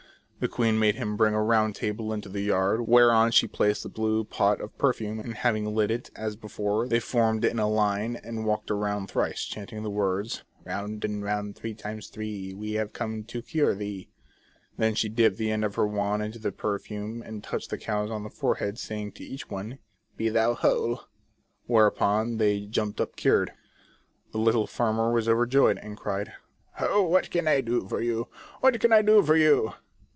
[0.41, 3.89] The queen made him bring a round table into the yard, whereon she placed the
[3.89, 8.43] blue pot of perfume, and having lit it, as before, they formed in line and
[8.43, 10.63] walked round thrice, chanting the words: The Fairies of Caragonan.
[10.63, 14.09] 5" Round and round three times three, We have come to cure thee"
[14.79, 18.09] Then she dipped the end of her wand into the perfume, and touched the cows
[18.09, 19.77] on the forehead, say ing to each one:"
[20.17, 21.03] Be thou whole."
[21.67, 23.53] Whereupon they jumped up cured.
[24.31, 26.33] The little farmer was overjoyed, and cried:"
[26.79, 28.27] Oh, what can I do for you?
[28.61, 29.73] What can I do for you